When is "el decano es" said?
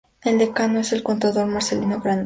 0.23-0.93